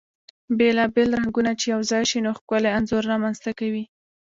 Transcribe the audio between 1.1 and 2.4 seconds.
رنګونه چی يو ځاي شي، نو